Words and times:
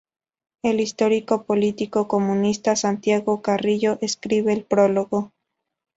El 0.63 0.79
histórico 0.79 1.43
político 1.45 2.07
comunista 2.07 2.75
Santiago 2.75 3.43
Carrillo 3.43 3.99
escribió 4.01 4.51
el 4.51 4.63
prólogo. 4.63 5.31